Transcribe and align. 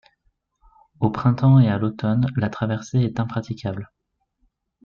Au 0.99 1.11
printemps 1.11 1.59
et 1.59 1.69
à 1.69 1.77
l'automne 1.77 2.25
la 2.35 2.49
traversée 2.49 3.01
est 3.01 3.19
impraticable. 3.19 3.91